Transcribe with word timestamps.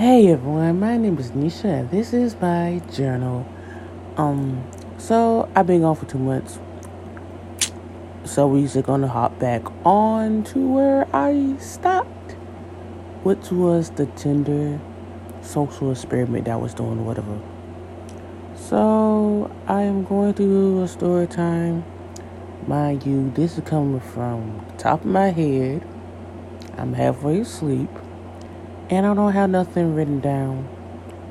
Hey 0.00 0.28
everyone, 0.28 0.80
my 0.80 0.96
name 0.96 1.18
is 1.18 1.32
Nisha 1.32 1.80
and 1.80 1.90
this 1.90 2.14
is 2.14 2.34
my 2.40 2.80
journal. 2.90 3.46
Um, 4.16 4.66
so 4.96 5.46
I've 5.54 5.66
been 5.66 5.82
gone 5.82 5.94
for 5.94 6.06
two 6.06 6.16
months. 6.16 6.58
So 8.24 8.46
we're 8.46 8.66
just 8.66 8.86
gonna 8.86 9.08
hop 9.08 9.38
back 9.38 9.60
on 9.84 10.42
to 10.44 10.58
where 10.58 11.06
I 11.14 11.54
stopped, 11.58 12.32
which 13.24 13.50
was 13.50 13.90
the 13.90 14.06
Tinder 14.06 14.80
social 15.42 15.92
experiment 15.92 16.46
that 16.46 16.58
was 16.58 16.72
doing, 16.72 17.04
whatever. 17.04 17.38
So 18.54 19.54
I 19.66 19.82
am 19.82 20.04
going 20.04 20.32
to 20.32 20.42
do 20.42 20.82
a 20.82 20.88
story 20.88 21.26
time. 21.26 21.84
Mind 22.66 23.04
you, 23.04 23.30
this 23.32 23.58
is 23.58 23.64
coming 23.64 24.00
from 24.00 24.64
the 24.66 24.76
top 24.78 25.02
of 25.02 25.10
my 25.10 25.28
head. 25.28 25.86
I'm 26.78 26.94
halfway 26.94 27.40
asleep. 27.40 27.90
And 28.90 29.06
I 29.06 29.14
don't 29.14 29.32
have 29.32 29.50
nothing 29.50 29.94
written 29.94 30.18
down. 30.18 30.68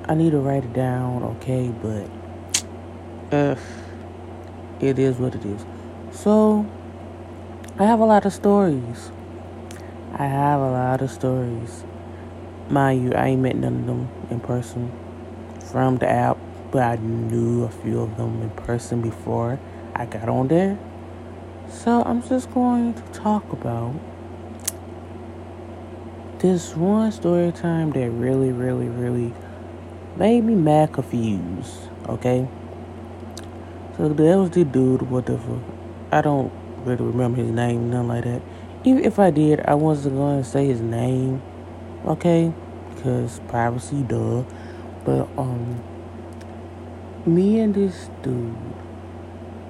I 0.08 0.16
need 0.16 0.32
to 0.32 0.40
write 0.40 0.64
it 0.64 0.72
down, 0.72 1.24
okay, 1.24 1.68
but 1.82 2.08
it 4.80 4.98
is 4.98 5.18
what 5.18 5.36
it 5.36 5.44
is. 5.44 5.66
So, 6.14 6.66
I 7.78 7.84
have 7.84 8.00
a 8.00 8.06
lot 8.06 8.26
of 8.26 8.32
stories. 8.32 9.12
I 10.14 10.26
have 10.26 10.62
a 10.62 10.72
lot 10.72 11.02
of 11.02 11.12
stories. 11.12 11.84
Mind 12.70 13.04
you, 13.04 13.14
I 13.14 13.28
ain't 13.28 13.42
met 13.42 13.58
none 13.58 13.82
of 13.82 13.86
them 13.88 14.10
in 14.30 14.40
person 14.40 14.90
from 15.70 15.98
the 15.98 16.08
app, 16.08 16.38
but 16.72 16.82
I 16.82 16.96
knew 16.96 17.66
a 17.66 17.70
few 17.70 18.00
of 18.00 18.16
them 18.16 18.42
in 18.42 18.52
person 18.52 19.02
before 19.02 19.60
I 19.96 20.06
got 20.06 20.30
on 20.30 20.48
there. 20.48 20.80
So, 21.70 22.04
I'm 22.04 22.24
just 22.24 22.54
going 22.54 22.94
to 22.94 23.02
talk 23.12 23.52
about 23.52 23.96
this 26.40 26.74
one 26.74 27.12
story 27.12 27.52
time 27.52 27.92
that 27.92 28.10
really, 28.12 28.52
really, 28.52 28.88
really 28.88 29.34
made 30.16 30.44
me 30.46 30.56
mad 30.56 30.94
confused. 30.94 31.90
Okay. 32.08 32.48
So 33.98 34.08
there 34.08 34.38
was 34.38 34.52
the 34.52 34.64
dude, 34.64 35.02
whatever. 35.04 35.60
I 36.12 36.22
don't 36.22 36.52
really 36.86 37.04
remember 37.04 37.42
his 37.42 37.52
name, 37.52 37.90
nothing 37.90 38.08
like 38.08 38.24
that. 38.24 38.42
Even 38.86 39.04
if 39.04 39.20
I 39.20 39.32
did, 39.32 39.60
I 39.62 39.76
wasn't 39.76 40.16
going 40.16 40.42
to 40.42 40.50
say 40.50 40.66
his 40.68 40.80
name. 40.80 41.42
Okay, 42.06 42.54
because 42.96 43.42
privacy, 43.50 44.04
duh. 44.04 44.44
But 45.04 45.28
um, 45.38 45.84
me 47.26 47.60
and 47.60 47.76
this 47.76 48.10
dude, 48.24 48.56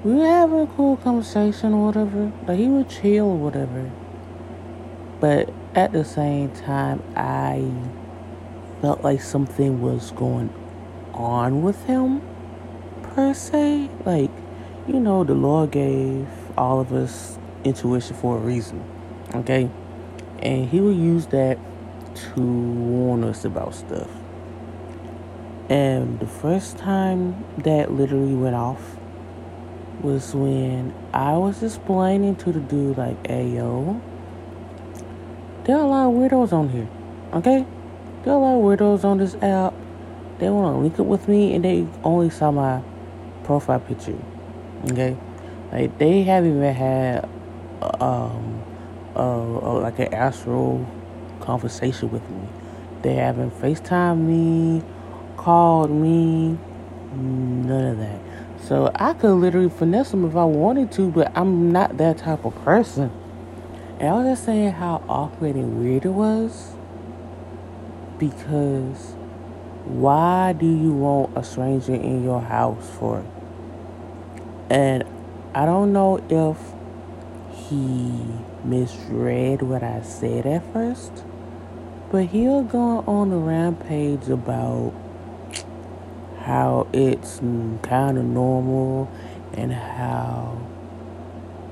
we 0.04 0.14
were 0.14 0.26
having 0.26 0.62
a 0.62 0.68
cool 0.68 0.98
conversation 0.98 1.74
or 1.74 1.88
whatever. 1.88 2.32
Like 2.48 2.60
he 2.60 2.68
would 2.68 2.90
chill 2.90 3.26
or 3.26 3.38
whatever. 3.38 3.92
But 5.20 5.50
at 5.76 5.92
the 5.92 6.04
same 6.04 6.52
time, 6.52 7.04
I 7.16 7.72
felt 8.82 9.04
like 9.04 9.22
something 9.22 9.82
was 9.82 10.12
going 10.12 10.54
on 11.14 11.62
with 11.62 11.84
him, 11.86 12.22
per 13.04 13.34
se. 13.34 13.90
Like, 14.06 14.32
you 14.88 15.00
know, 15.00 15.24
the 15.24 15.34
Lord 15.36 15.72
gave 15.72 16.28
all 16.58 16.80
of 16.80 16.94
us 16.94 17.38
intuition 17.64 18.16
for 18.16 18.38
a 18.38 18.40
reason, 18.40 18.84
okay? 19.36 19.70
And 20.40 20.70
He 20.70 20.80
will 20.80 20.96
use 20.96 21.28
that 21.28 21.58
to 22.16 22.42
warn 22.42 23.24
us 23.24 23.46
about 23.46 23.76
stuff. 23.76 24.10
And 25.70 26.20
the 26.20 26.28
first 26.28 26.78
time 26.78 27.46
that 27.60 27.92
literally 27.92 28.34
went 28.34 28.56
off 28.56 28.98
was 30.02 30.34
when 30.34 30.94
I 31.14 31.38
was 31.38 31.62
explaining 31.62 32.38
to 32.38 32.52
the 32.52 32.60
dude, 32.60 32.98
like, 32.98 33.28
hey, 33.28 33.50
yo, 33.50 34.02
there 35.70 35.78
are 35.78 35.84
a 35.84 35.88
lot 35.88 36.08
of 36.08 36.16
weirdos 36.16 36.52
on 36.52 36.68
here. 36.70 36.90
Okay? 37.32 37.64
There 38.24 38.34
are 38.34 38.38
a 38.38 38.40
lot 38.40 38.56
of 38.56 38.80
weirdos 38.80 39.04
on 39.04 39.20
this 39.20 39.36
app. 39.36 39.72
They 40.40 40.50
want 40.50 40.76
to 40.76 40.80
link 40.80 41.00
up 41.00 41.06
with 41.06 41.28
me 41.28 41.54
and 41.54 41.64
they 41.64 41.86
only 42.04 42.32
saw 42.32 42.50
my 42.50 42.82
profile 43.44 43.80
picture. 43.80 44.18
Okay? 44.90 45.16
Like, 45.72 45.96
they 46.00 46.24
haven't 46.24 46.58
even 46.58 46.74
had, 46.74 47.30
um, 48.02 48.64
uh, 49.16 49.80
like 49.80 50.00
an 50.00 50.12
astral 50.12 50.90
conversation 51.40 52.10
with 52.10 52.28
me. 52.32 52.48
They 53.04 53.14
haven't 53.14 53.52
FaceTime 53.62 54.22
me, 54.22 54.82
called 55.38 55.92
me, 55.92 56.58
none 57.14 57.86
of 57.86 57.98
that. 58.00 58.20
So 58.64 58.92
I 58.96 59.14
could 59.14 59.36
literally 59.36 59.70
finesse 59.70 60.10
them 60.10 60.26
if 60.26 60.36
I 60.36 60.46
wanted 60.46 60.92
to, 60.94 61.12
but 61.12 61.32
I'm 61.38 61.72
not 61.72 61.98
that 61.98 62.18
type 62.18 62.44
of 62.44 62.56
person. 62.66 63.12
And 64.00 64.08
I 64.08 64.14
was 64.14 64.26
just 64.28 64.46
saying 64.46 64.72
how 64.72 65.04
awkward 65.10 65.56
and 65.56 65.82
weird 65.82 66.06
it 66.06 66.10
was. 66.10 66.72
Because 68.18 69.16
why 69.84 70.54
do 70.54 70.66
you 70.66 70.92
want 70.94 71.38
a 71.38 71.44
stranger 71.44 71.96
in 71.96 72.24
your 72.24 72.42
house 72.42 72.90
for? 72.98 73.26
And 74.70 75.04
I 75.54 75.66
don't 75.66 75.92
know 75.92 76.24
if 76.30 76.58
he 77.68 78.14
misread 78.64 79.62
what 79.62 79.84
I 79.84 80.02
said 80.02 80.46
at 80.46 80.64
first, 80.72 81.24
but 82.12 82.28
he'll 82.28 82.64
go 82.64 83.04
on 83.06 83.32
a 83.32 83.38
rampage 83.38 84.30
about 84.30 84.94
how 86.40 86.88
it's 86.94 87.40
kind 87.40 88.18
of 88.18 88.24
normal 88.24 89.12
and 89.54 89.74
how 89.74 90.58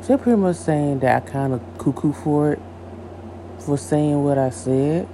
so 0.07 0.17
pretty 0.17 0.37
much 0.37 0.55
saying 0.55 0.99
that 0.99 1.21
I 1.21 1.29
kind 1.29 1.51
of 1.51 1.61
cuckoo 1.77 2.13
for 2.13 2.53
it, 2.53 2.61
for 3.59 3.77
saying 3.77 4.23
what 4.23 4.37
I 4.37 4.51
said. 4.51 5.05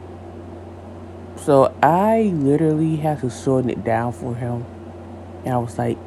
So 1.35 1.75
I 1.81 2.31
literally 2.35 2.97
had 2.97 3.21
to 3.21 3.31
shorten 3.31 3.71
it 3.71 3.83
down 3.83 4.13
for 4.13 4.35
him. 4.35 4.63
And 5.45 5.55
I 5.55 5.57
was 5.57 5.79
like, 5.79 5.97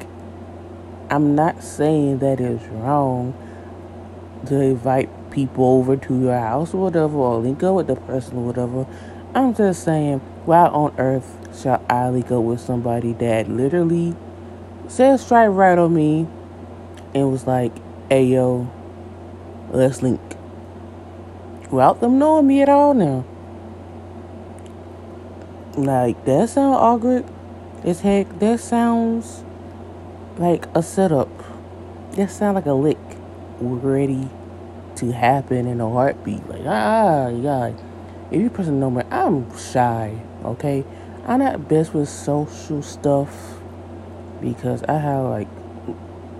I'm 1.09 1.35
not 1.35 1.61
saying 1.61 2.19
that 2.19 2.39
it's 2.39 2.63
wrong 2.67 3.33
to 4.45 4.55
invite 4.55 5.31
people 5.31 5.65
over 5.65 5.97
to 5.97 6.21
your 6.21 6.39
house 6.39 6.73
or 6.73 6.83
whatever, 6.83 7.17
or 7.17 7.39
link 7.39 7.61
up 7.63 7.75
with 7.75 7.87
the 7.87 7.97
person 7.97 8.37
or 8.37 8.45
whatever. 8.45 8.87
I'm 9.35 9.53
just 9.53 9.83
saying, 9.83 10.19
why 10.45 10.65
on 10.67 10.95
earth 10.97 11.59
shall 11.61 11.83
I 11.89 12.07
link 12.07 12.31
up 12.31 12.41
with 12.41 12.61
somebody 12.61 13.11
that 13.13 13.49
literally 13.49 14.15
said 14.87 15.19
straight 15.19 15.49
right 15.49 15.77
on 15.77 15.93
me 15.93 16.25
and 17.13 17.29
was 17.29 17.45
like, 17.45 17.73
hey 18.07 18.23
yo, 18.23 18.71
Let's 19.69 20.01
link. 20.01 20.21
Without 21.69 21.99
them 21.99 22.17
knowing 22.17 22.47
me 22.47 22.61
at 22.61 22.69
all 22.69 22.93
now. 22.93 23.25
Like, 25.75 26.23
that 26.25 26.49
sounds 26.49 26.77
awkward 26.77 27.25
as 27.83 28.01
heck. 28.01 28.39
That 28.39 28.59
sounds 28.59 29.43
like 30.37 30.65
a 30.73 30.81
setup. 30.81 31.29
That 32.13 32.31
sounds 32.31 32.55
like 32.55 32.65
a 32.65 32.73
lick 32.73 32.97
ready 33.59 34.29
to 34.95 35.11
happen 35.11 35.67
in 35.67 35.81
a 35.81 35.89
heartbeat. 35.89 36.47
Like, 36.47 36.63
ah, 36.65 37.27
yeah. 37.27 37.73
If 38.31 38.41
you 38.41 38.49
person 38.49 38.79
know 38.79 38.89
me, 38.89 39.03
I'm 39.11 39.55
shy, 39.57 40.19
okay? 40.43 40.85
I'm 41.25 41.39
not 41.39 41.67
best 41.67 41.93
with 41.93 42.07
social 42.07 42.81
stuff 42.81 43.59
because 44.41 44.83
I 44.83 44.97
have 44.97 45.25
like 45.25 45.47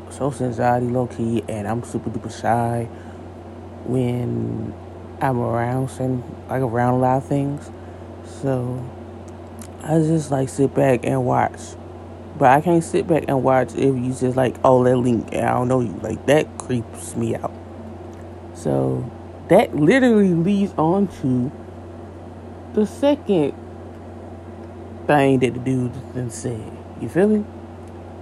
social 0.09 0.45
anxiety 0.45 0.87
low 0.87 1.07
key 1.07 1.43
and 1.49 1.67
I'm 1.67 1.83
super 1.83 2.09
duper 2.09 2.31
shy 2.31 2.87
when 3.87 4.73
I'm 5.21 5.39
around 5.39 5.89
certain 5.89 6.23
like 6.49 6.61
around 6.61 6.95
a 6.95 6.97
lot 6.99 7.17
of 7.17 7.25
things. 7.25 7.71
So 8.41 8.83
I 9.83 9.99
just 9.99 10.29
like 10.31 10.49
sit 10.49 10.73
back 10.75 11.01
and 11.03 11.25
watch. 11.25 11.59
But 12.37 12.51
I 12.51 12.61
can't 12.61 12.83
sit 12.83 13.07
back 13.07 13.25
and 13.27 13.43
watch 13.43 13.73
if 13.73 13.95
you 13.95 14.13
just 14.13 14.37
like, 14.37 14.57
oh 14.63 14.83
that 14.83 14.97
link 14.97 15.29
and 15.31 15.45
I 15.45 15.53
don't 15.53 15.67
know 15.67 15.79
you. 15.79 15.97
Like 16.01 16.25
that 16.27 16.57
creeps 16.57 17.15
me 17.15 17.35
out. 17.35 17.53
So 18.53 19.09
that 19.47 19.75
literally 19.75 20.33
leads 20.33 20.73
on 20.77 21.07
to 21.21 21.51
the 22.73 22.85
second 22.85 23.53
thing 25.07 25.39
that 25.39 25.53
the 25.53 25.59
dude 25.59 25.93
then 26.13 26.29
said. 26.29 26.71
You 27.01 27.09
feel 27.09 27.27
me? 27.27 27.45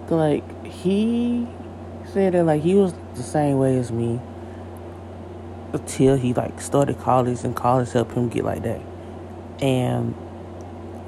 Like 0.09 0.65
he 0.65 1.47
said 2.05 2.33
that 2.33 2.43
like 2.43 2.61
he 2.61 2.75
was 2.75 2.93
the 3.15 3.23
same 3.23 3.57
way 3.57 3.77
as 3.79 3.91
me 3.91 4.21
until 5.75 6.15
he 6.15 6.33
like 6.33 6.59
started 6.61 6.99
college 6.99 7.43
and 7.43 7.55
college 7.55 7.91
helped 7.91 8.13
him 8.13 8.29
get 8.29 8.43
like 8.43 8.63
that. 8.63 8.81
And 9.61 10.15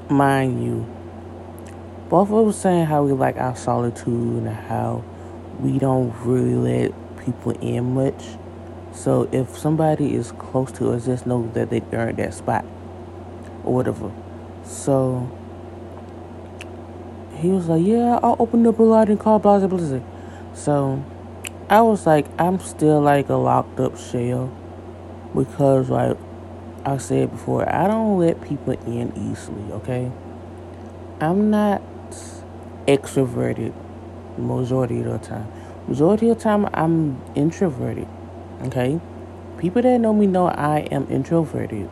mind 0.08 0.64
you, 0.64 0.86
both 2.08 2.30
of 2.30 2.48
us 2.48 2.60
saying 2.60 2.86
how 2.86 3.04
we 3.04 3.12
like 3.12 3.36
our 3.36 3.56
solitude 3.56 4.44
and 4.44 4.48
how 4.48 5.04
we 5.60 5.78
don't 5.78 6.14
really 6.24 6.54
let 6.54 7.24
people 7.24 7.52
in 7.60 7.94
much. 7.94 8.24
So 8.92 9.28
if 9.32 9.56
somebody 9.56 10.14
is 10.14 10.32
close 10.32 10.72
to 10.72 10.92
us, 10.92 11.06
just 11.06 11.26
know 11.26 11.50
that 11.54 11.70
they 11.70 11.82
earned 11.92 12.18
that 12.18 12.34
spot 12.34 12.64
or 13.64 13.74
whatever. 13.74 14.12
So 14.64 15.30
he 17.36 17.50
was 17.50 17.68
like, 17.68 17.84
"Yeah, 17.84 18.18
I'll 18.22 18.36
open 18.38 18.66
up 18.66 18.78
a 18.78 18.82
lot 18.82 19.08
and 19.08 19.20
call 19.20 19.38
blah 19.38 19.58
blah 19.58 19.68
blah." 19.68 20.00
So 20.54 21.02
I 21.70 21.82
was 21.82 22.06
like, 22.06 22.26
I'm 22.38 22.60
still 22.60 23.00
like 23.00 23.28
a 23.28 23.34
locked 23.34 23.78
up 23.78 23.98
shell 23.98 24.50
because, 25.34 25.90
like 25.90 26.16
I 26.86 26.96
said 26.96 27.30
before, 27.30 27.68
I 27.68 27.86
don't 27.86 28.18
let 28.18 28.40
people 28.40 28.72
in 28.86 29.12
easily, 29.30 29.72
okay? 29.72 30.10
I'm 31.20 31.50
not 31.50 31.82
extroverted 32.86 33.74
majority 34.38 35.00
of 35.00 35.04
the 35.04 35.18
time. 35.18 35.46
Majority 35.86 36.30
of 36.30 36.38
the 36.38 36.42
time, 36.44 36.68
I'm 36.72 37.20
introverted. 37.34 38.08
Okay? 38.62 38.98
People 39.58 39.82
that 39.82 39.98
know 39.98 40.14
me 40.14 40.26
know 40.26 40.48
I 40.48 40.80
am 40.90 41.06
introverted. 41.10 41.90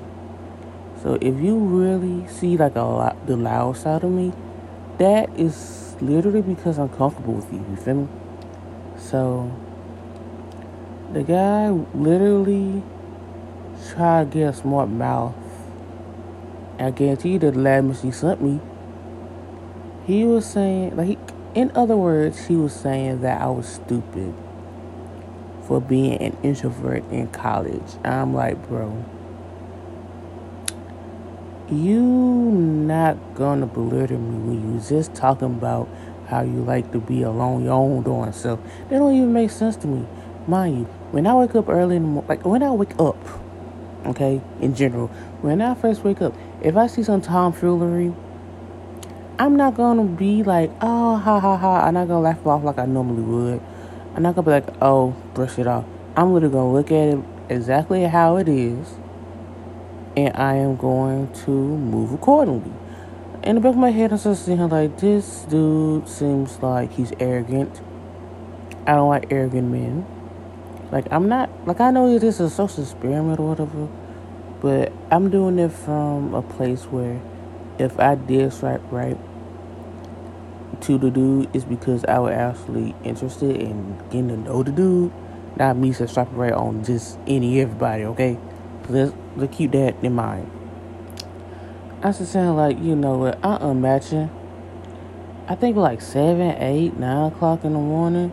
So 1.02 1.18
if 1.20 1.38
you 1.38 1.58
really 1.58 2.26
see 2.28 2.56
like 2.56 2.76
a 2.76 2.80
lot 2.80 3.26
the 3.26 3.36
loud 3.36 3.76
side 3.76 4.04
of 4.04 4.10
me, 4.10 4.32
that 4.98 5.28
is 5.38 5.96
literally 6.00 6.40
because 6.40 6.78
I'm 6.78 6.88
comfortable 6.88 7.34
with 7.34 7.52
you. 7.52 7.58
You 7.68 7.76
feel 7.76 7.94
me? 7.94 8.08
So 8.96 9.50
the 11.12 11.22
guy 11.22 11.70
literally 11.94 12.82
tried 13.90 14.32
to 14.32 14.38
get 14.38 14.48
a 14.48 14.52
smart 14.54 14.88
mouth. 14.88 15.34
I 16.78 16.90
guarantee 16.90 17.32
you 17.32 17.38
the 17.38 17.52
last 17.52 17.84
message 17.84 18.14
sent 18.14 18.42
me, 18.42 18.60
he 20.06 20.24
was 20.24 20.44
saying 20.44 20.96
like 20.96 21.18
in 21.54 21.72
other 21.74 21.96
words, 21.96 22.46
he 22.46 22.54
was 22.54 22.74
saying 22.74 23.22
that 23.22 23.40
I 23.40 23.46
was 23.46 23.66
stupid 23.66 24.34
for 25.66 25.80
being 25.80 26.18
an 26.20 26.36
introvert 26.42 27.02
in 27.10 27.28
college. 27.28 27.96
I'm 28.04 28.34
like, 28.34 28.68
bro, 28.68 29.04
you 31.70 32.02
not 32.02 33.16
gonna 33.34 33.66
belittle 33.66 34.18
me 34.18 34.38
when 34.38 34.74
you 34.74 34.80
just 34.80 35.14
talking 35.14 35.48
about 35.48 35.88
how 36.28 36.42
you 36.42 36.62
like 36.62 36.92
to 36.92 37.00
be 37.00 37.22
alone 37.22 37.64
your 37.64 37.72
own 37.72 38.02
darn 38.02 38.32
self. 38.32 38.60
That 38.88 38.98
don't 38.98 39.14
even 39.14 39.32
make 39.32 39.50
sense 39.50 39.76
to 39.76 39.86
me. 39.86 40.06
Mind 40.48 40.78
you, 40.78 40.84
when 41.10 41.26
I 41.26 41.34
wake 41.34 41.56
up 41.56 41.68
early 41.68 41.96
in 41.96 42.02
the 42.02 42.08
morning, 42.08 42.28
like 42.28 42.44
when 42.44 42.62
I 42.62 42.70
wake 42.70 42.98
up, 43.00 43.18
okay, 44.06 44.40
in 44.60 44.76
general, 44.76 45.08
when 45.42 45.60
I 45.60 45.74
first 45.74 46.04
wake 46.04 46.22
up, 46.22 46.34
if 46.62 46.76
I 46.76 46.86
see 46.86 47.02
some 47.02 47.20
tomfoolery, 47.20 48.14
I'm 49.40 49.56
not 49.56 49.74
gonna 49.74 50.04
be 50.04 50.44
like, 50.44 50.70
oh, 50.80 51.16
ha 51.16 51.40
ha 51.40 51.56
ha. 51.56 51.84
I'm 51.84 51.94
not 51.94 52.06
gonna 52.06 52.20
laugh 52.20 52.38
it 52.38 52.46
off 52.46 52.62
like 52.62 52.78
I 52.78 52.86
normally 52.86 53.22
would. 53.22 53.60
I'm 54.14 54.22
not 54.22 54.36
gonna 54.36 54.44
be 54.44 54.50
like, 54.52 54.68
oh, 54.80 55.16
brush 55.34 55.58
it 55.58 55.66
off. 55.66 55.84
I'm 56.16 56.32
literally 56.32 56.52
gonna 56.52 56.72
look 56.72 56.92
at 56.92 57.08
it 57.08 57.24
exactly 57.48 58.04
how 58.04 58.36
it 58.36 58.48
is, 58.48 58.94
and 60.16 60.34
I 60.36 60.54
am 60.54 60.76
going 60.76 61.32
to 61.44 61.50
move 61.50 62.12
accordingly. 62.12 62.72
In 63.42 63.56
the 63.56 63.60
back 63.60 63.70
of 63.70 63.78
my 63.78 63.90
head, 63.90 64.12
I'm 64.12 64.18
just 64.18 64.46
here 64.46 64.56
like, 64.56 64.98
this 64.98 65.42
dude 65.42 66.08
seems 66.08 66.60
like 66.60 66.92
he's 66.92 67.12
arrogant. 67.18 67.80
I 68.86 68.92
don't 68.92 69.08
like 69.08 69.32
arrogant 69.32 69.72
men. 69.72 70.06
Like, 70.92 71.06
I'm 71.10 71.28
not, 71.28 71.50
like, 71.66 71.80
I 71.80 71.90
know 71.90 72.18
this 72.18 72.34
is 72.34 72.40
a 72.40 72.50
social 72.50 72.84
experiment 72.84 73.40
or 73.40 73.48
whatever, 73.48 73.88
but 74.60 74.92
I'm 75.10 75.30
doing 75.30 75.58
it 75.58 75.72
from 75.72 76.32
a 76.34 76.42
place 76.42 76.84
where 76.84 77.20
if 77.78 77.98
I 77.98 78.14
did 78.14 78.52
swipe 78.52 78.82
right 78.90 79.18
to 80.82 80.98
the 80.98 81.10
dude, 81.10 81.54
it's 81.54 81.64
because 81.64 82.04
I 82.04 82.18
was 82.18 82.32
actually 82.32 82.94
interested 83.02 83.56
in 83.56 83.98
getting 84.10 84.28
to 84.28 84.36
know 84.36 84.62
the 84.62 84.72
dude, 84.72 85.12
not 85.56 85.76
me 85.76 85.92
just 85.92 86.14
swiping 86.14 86.36
right 86.36 86.52
on 86.52 86.84
just 86.84 87.18
any 87.26 87.60
everybody, 87.60 88.04
okay? 88.04 88.38
Let's, 88.88 89.12
let's 89.36 89.56
keep 89.56 89.72
that 89.72 89.96
in 90.04 90.12
mind. 90.12 90.50
I 92.02 92.12
just 92.12 92.32
saying, 92.32 92.54
like, 92.54 92.78
you 92.78 92.94
know 92.94 93.18
what, 93.18 93.44
I 93.44 93.56
imagine, 93.70 94.30
I 95.48 95.56
think 95.56 95.76
like 95.76 96.00
7, 96.00 96.62
8, 96.62 96.96
9 96.96 97.32
o'clock 97.32 97.64
in 97.64 97.72
the 97.72 97.78
morning, 97.78 98.32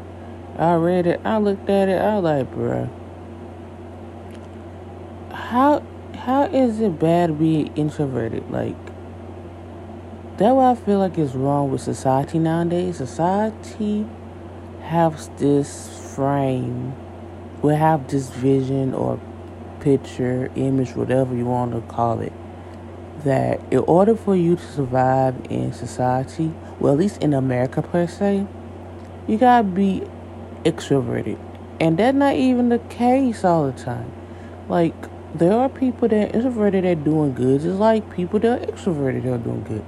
I 0.58 0.76
read 0.76 1.08
it, 1.08 1.22
I 1.24 1.38
looked 1.38 1.70
at 1.70 1.90
it, 1.90 2.00
I 2.00 2.20
was 2.20 2.24
like, 2.24 2.54
bruh, 2.54 2.90
how, 5.32 5.84
how 6.16 6.44
is 6.44 6.80
it 6.80 7.00
bad 7.00 7.28
to 7.28 7.34
be 7.34 7.72
introverted? 7.76 8.50
Like, 8.52 8.76
that's 10.38 10.54
why 10.54 10.72
I 10.72 10.76
feel 10.76 11.00
like 11.00 11.18
it's 11.18 11.36
wrong 11.36 11.72
with 11.72 11.82
society 11.82 12.40
nowadays. 12.40 12.98
Society 12.98 14.06
has 14.82 15.30
this 15.38 16.14
frame, 16.16 16.94
We 17.62 17.76
have 17.76 18.08
this 18.10 18.30
vision 18.30 18.94
or 18.94 19.20
picture, 19.80 20.52
image, 20.56 20.96
whatever 20.96 21.36
you 21.36 21.46
want 21.46 21.74
to 21.74 21.82
call 21.82 22.20
it, 22.20 22.34
that 23.24 23.62
in 23.72 23.80
order 23.80 24.16
for 24.16 24.36
you 24.36 24.56
to 24.56 24.62
survive 24.62 25.36
in 25.50 25.72
society, 25.72 26.52
well, 26.80 26.94
at 26.94 27.00
least 27.00 27.22
in 27.24 27.34
America 27.34 27.82
per 27.82 28.08
se, 28.08 28.46
you 29.28 29.38
gotta 29.38 29.64
be 29.64 30.04
extroverted. 30.64 31.40
And 31.80 31.98
that's 31.98 32.16
not 32.16 32.36
even 32.36 32.70
the 32.70 32.80
case 32.80 33.44
all 33.44 33.72
the 33.72 33.84
time. 33.84 34.12
Like, 34.70 34.96
there 35.36 35.54
are 35.54 35.70
people 35.70 36.08
that 36.08 36.30
are 36.30 36.36
introverted 36.36 36.84
that 36.84 36.92
are 36.92 37.04
doing 37.04 37.34
good, 37.34 37.62
just 37.62 37.80
like 37.80 38.14
people 38.16 38.40
that 38.40 38.62
are 38.62 38.66
extroverted 38.72 39.24
that 39.24 39.34
are 39.34 39.38
doing 39.38 39.64
good 39.64 39.84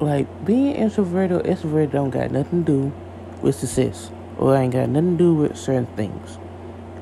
like 0.00 0.44
being 0.44 0.74
introverted 0.74 1.38
or 1.38 1.42
extroverted 1.42 1.92
don't 1.92 2.10
got 2.10 2.30
nothing 2.30 2.64
to 2.64 2.72
do 2.72 2.92
with 3.42 3.54
success 3.54 4.10
or 4.36 4.56
ain't 4.56 4.72
got 4.72 4.88
nothing 4.88 5.18
to 5.18 5.24
do 5.24 5.34
with 5.34 5.56
certain 5.56 5.86
things. 5.96 6.38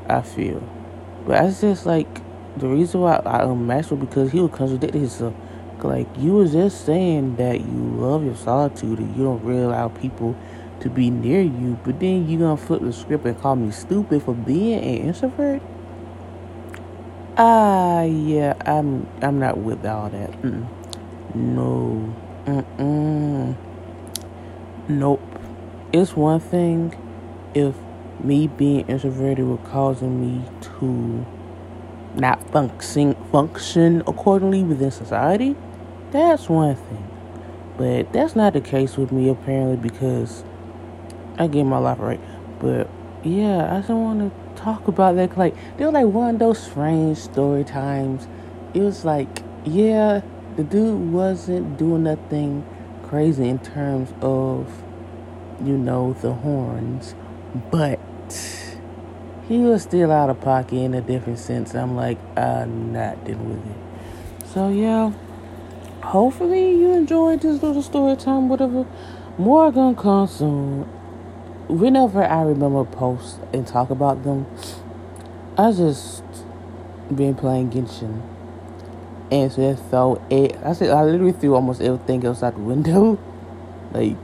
I 0.09 0.23
feel, 0.23 0.63
but 1.27 1.43
that's 1.43 1.61
just 1.61 1.85
like 1.85 2.23
the 2.57 2.69
reason 2.69 3.01
why 3.01 3.17
I 3.17 3.43
unmatched 3.43 3.91
um, 3.93 3.99
because 3.99 4.31
he 4.31 4.41
would 4.41 4.53
contradict 4.53 4.95
himself. 4.95 5.35
Like 5.83 6.07
you 6.17 6.33
was 6.33 6.53
just 6.53 6.87
saying 6.87 7.37
that 7.37 7.61
you 7.61 7.67
love 7.67 8.25
your 8.25 8.37
solitude 8.37 8.99
and 8.99 9.15
you 9.17 9.25
don't 9.25 9.43
really 9.45 9.65
allow 9.65 9.89
people 9.89 10.37
to 10.81 10.91
be 10.91 11.11
near 11.11 11.41
you, 11.41 11.79
but 11.85 12.01
then 12.01 12.29
you 12.29 12.39
gonna 12.39 12.57
flip 12.57 12.83
the 12.83 12.93
script 12.93 13.25
and 13.25 13.39
call 13.41 13.57
me 13.57 13.71
stupid 13.71 14.23
for 14.23 14.35
being 14.35 14.79
an 14.79 15.09
introvert. 15.09 15.63
Ah, 17.39 17.99
uh, 17.99 18.03
yeah, 18.05 18.55
I'm 18.65 19.07
I'm 19.23 19.39
not 19.39 19.59
with 19.59 19.85
all 19.85 20.09
that. 20.09 20.31
Mm-mm. 20.43 20.67
No. 21.35 22.15
Mm-mm. 22.47 23.57
Nope. 24.89 25.21
It's 25.93 26.17
one 26.17 26.41
thing 26.41 26.95
if 27.55 27.75
me 28.23 28.47
being 28.47 28.87
introverted 28.89 29.45
was 29.45 29.61
causing 29.65 30.21
me 30.21 30.49
to 30.63 31.27
not 32.15 32.51
function 32.51 33.15
function 33.31 34.03
accordingly 34.07 34.63
within 34.63 34.91
society. 34.91 35.57
That's 36.11 36.49
one 36.49 36.77
thing. 36.77 37.11
But 37.77 38.13
that's 38.13 38.35
not 38.35 38.55
the 38.55 38.61
case 38.61 38.97
with 38.97 39.13
me 39.13 39.29
apparently 39.29 39.77
because 39.77 40.45
I 41.39 41.47
get 41.47 41.65
my 41.65 41.79
life 41.79 41.99
right. 42.01 42.21
But 42.59 42.89
yeah, 43.23 43.75
I 43.75 43.79
just 43.79 43.91
want 43.91 44.21
to 44.21 44.63
talk 44.63 44.89
about 44.89 45.17
that. 45.17 45.37
Like, 45.37 45.55
they 45.77 45.85
were 45.85 45.93
like 45.93 46.07
one 46.07 46.35
of 46.35 46.39
those 46.39 46.63
strange 46.63 47.19
story 47.19 47.65
times. 47.65 48.27
It 48.75 48.81
was 48.81 49.05
like, 49.05 49.43
yeah, 49.65 50.23
the 50.57 50.65
dude 50.65 51.13
wasn't 51.13 51.79
doing 51.79 52.05
nothing 52.05 52.65
crazy 53.03 53.49
in 53.49 53.59
terms 53.59 54.13
of, 54.21 54.83
you 55.65 55.77
know, 55.77 56.15
the 56.15 56.33
horns, 56.33 57.15
but 57.71 58.01
he 59.49 59.59
was 59.59 59.83
still 59.83 60.11
out 60.11 60.31
of 60.31 60.41
pocket 60.41 60.77
in 60.77 60.95
a 60.95 61.01
different 61.01 61.39
sense. 61.39 61.75
I'm 61.75 61.95
like, 61.97 62.19
I'm 62.37 62.93
not 62.93 63.25
dealing 63.25 63.49
with 63.51 63.67
it. 63.67 64.47
So, 64.49 64.69
yeah, 64.69 65.13
hopefully 66.03 66.71
you 66.71 66.93
enjoyed 66.93 67.43
this 67.43 67.63
little 67.63 67.83
story 67.83 68.17
time, 68.17 68.49
whatever. 68.49 68.87
More 69.39 69.71
gonna 69.71 69.95
come 69.95 70.27
soon. 70.27 70.89
Whenever 71.69 72.25
I 72.25 72.43
remember 72.43 72.85
posts 72.85 73.39
and 73.53 73.67
talk 73.67 73.91
about 73.91 74.25
them, 74.25 74.47
I 75.59 75.73
just 75.73 76.23
been 77.15 77.35
playing 77.35 77.71
Genshin 77.71 78.23
and 79.31 79.51
so 79.51 79.77
so 79.91 80.23
it 80.31 80.57
I 80.65 80.73
said 80.73 80.91
I 80.91 81.03
literally 81.03 81.33
threw 81.33 81.55
almost 81.55 81.81
everything 81.81 82.25
else 82.25 82.43
out 82.43 82.55
the 82.55 82.61
window. 82.61 83.19
Like 83.93 84.17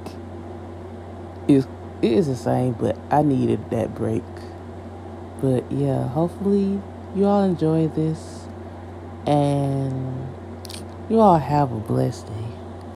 it's 1.49 1.67
it 2.03 2.13
is 2.13 2.27
the 2.27 2.37
same, 2.37 2.73
but 2.73 2.99
I 3.11 3.23
needed 3.23 3.71
that 3.71 3.95
break. 3.95 4.25
But 5.41 5.71
yeah, 5.71 6.09
hopefully 6.09 6.81
you 7.15 7.25
all 7.25 7.45
enjoy 7.45 7.87
this 7.89 8.49
and 9.25 10.29
you 11.09 11.21
all 11.21 11.39
have 11.39 11.73
a 11.73 11.79
blessed 11.79 12.27
day. 12.27 12.42